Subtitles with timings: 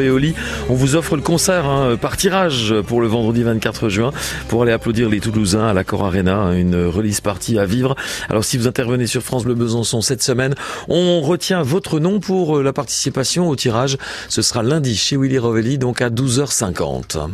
[0.00, 0.34] Et Oli.
[0.68, 4.10] On vous offre le concert hein, par tirage pour le vendredi 24 juin
[4.48, 7.94] pour aller applaudir les Toulousains à l'Accor Arena, hein, une release partie à vivre.
[8.28, 10.54] Alors si vous intervenez sur France Bleu Besançon cette semaine,
[10.88, 13.98] on retient votre nom pour euh, la participation au tirage.
[14.28, 17.28] Ce sera lundi chez Willy Rovelli, donc à 12h50.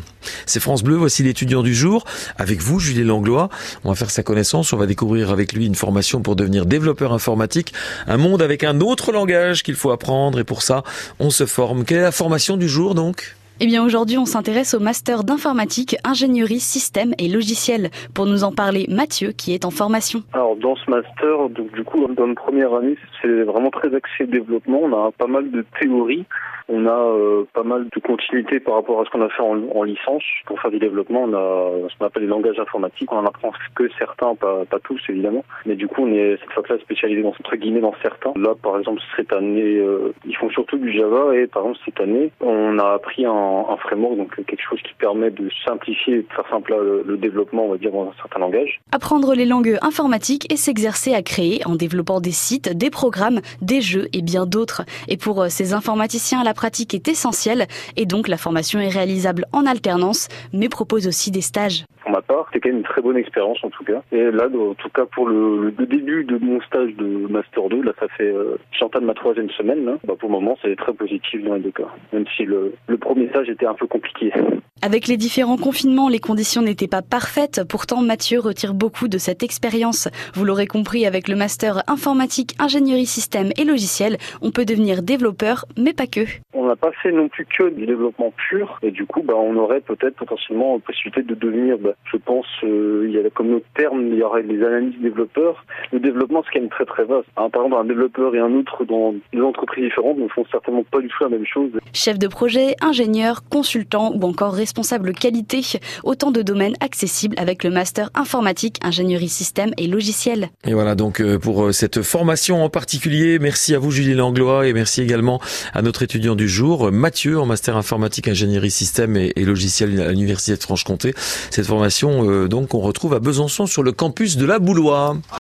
[0.47, 2.05] C'est France Bleu, voici l'étudiant du jour.
[2.37, 3.49] Avec vous, Julie Langlois,
[3.85, 7.13] on va faire sa connaissance, on va découvrir avec lui une formation pour devenir développeur
[7.13, 7.73] informatique,
[8.07, 10.83] un monde avec un autre langage qu'il faut apprendre et pour ça,
[11.19, 11.85] on se forme.
[11.85, 15.97] Quelle est la formation du jour donc eh bien aujourd'hui, on s'intéresse au master d'informatique,
[16.05, 17.91] ingénierie, système et logiciel.
[18.15, 20.23] Pour nous en parler, Mathieu, qui est en formation.
[20.33, 24.27] Alors dans ce master, donc, du coup, dans une première année, c'est vraiment très axé
[24.27, 24.80] développement.
[24.83, 26.25] On a pas mal de théories
[26.69, 29.83] on a euh, pas mal de continuité par rapport à ce qu'on a fait en,
[29.83, 30.23] licence.
[30.45, 33.11] Pour faire du développement, on a ce qu'on appelle les langages informatiques.
[33.11, 35.45] On en apprend que certains, pas, tous évidemment.
[35.65, 38.33] Mais du coup, on est cette fois-là spécialisé dans, entre dans certains.
[38.37, 42.01] Là, par exemple, cette année, euh, ils font surtout du Java et par exemple cette
[42.01, 43.33] année, on a appris un,
[43.70, 47.66] un framework, donc quelque chose qui permet de simplifier, de faire simple le, le développement,
[47.66, 48.80] on va dire, dans un certain langage.
[48.93, 53.80] Apprendre les langues informatiques et s'exercer à créer en développant des sites, des programmes, des
[53.80, 54.82] jeux et bien d'autres.
[55.09, 59.46] Et pour euh, ces informaticiens la pratique est essentielle et donc la formation est réalisable
[59.52, 61.85] en alternance mais propose aussi des stages.
[62.02, 64.03] Pour ma part, c'est quand même une très bonne expérience en tout cas.
[64.12, 67.93] Et là, en tout cas pour le, début de mon stage de Master 2, là
[67.99, 68.56] ça fait euh,
[69.00, 71.88] ma troisième semaine, bah, pour le moment c'est très positif dans les deux cas.
[72.12, 74.33] Même si le, le premier stage un peu compliqué.
[74.81, 77.62] Avec les différents confinements, les conditions n'étaient pas parfaites.
[77.69, 80.09] Pourtant, Mathieu retire beaucoup de cette expérience.
[80.34, 85.65] Vous l'aurez compris, avec le master informatique, ingénierie système et logiciel, on peut devenir développeur,
[85.77, 86.27] mais pas que.
[86.69, 89.56] On n'a pas fait non plus que du développement pur, et du coup, bah, on
[89.56, 93.55] aurait peut-être potentiellement la possibilité de devenir, bah, je pense, euh, il y a comme
[93.55, 95.65] autre terme, il y aurait des analystes développeurs.
[95.93, 97.27] Le développement, c'est quand même très très vaste.
[97.38, 100.84] Hein, par exemple, un développeur et un autre dans deux entreprises différentes ne font certainement
[100.91, 101.71] pas du tout la même chose.
[101.94, 105.62] Chef de projet, ingénieur, consultant ou encore responsable qualité,
[106.05, 110.50] autant de domaines accessibles avec le master informatique, ingénierie système et logiciel.
[110.66, 113.38] Et voilà donc euh, pour euh, cette formation en particulier.
[113.38, 115.41] Merci à vous Julie Langlois et merci également
[115.72, 116.57] à notre étudiant du jour,
[116.92, 121.14] Mathieu, en master informatique, ingénierie système et, logiciel à l'université de Franche-Comté.
[121.50, 125.16] Cette formation euh, donc on retrouve à Besançon sur le campus de la Boulois.